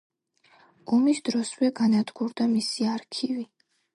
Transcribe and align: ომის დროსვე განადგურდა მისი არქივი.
ომის 0.95 1.19
დროსვე 1.27 1.69
განადგურდა 1.81 2.49
მისი 2.57 2.91
არქივი. 2.97 3.47